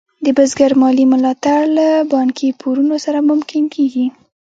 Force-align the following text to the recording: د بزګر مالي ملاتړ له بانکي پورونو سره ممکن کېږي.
د 0.23 0.25
بزګر 0.37 0.71
مالي 0.81 1.05
ملاتړ 1.11 1.61
له 1.77 1.87
بانکي 2.13 2.49
پورونو 2.59 2.95
سره 3.05 3.19
ممکن 3.29 3.63
کېږي. 3.75 4.05